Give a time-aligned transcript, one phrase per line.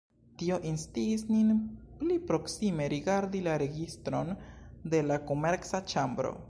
[0.41, 1.51] Tio instigis nin
[2.01, 4.35] pli proksime rigardi la registron
[4.95, 6.37] de la Komerca ĉambro.